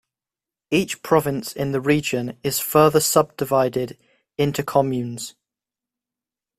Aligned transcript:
Each 0.71 0.99
province 1.03 1.53
in 1.53 1.73
the 1.73 1.79
region 1.79 2.35
is 2.41 2.57
further 2.59 2.99
subdivided 2.99 3.99
into 4.35 4.63
communes. 4.63 5.35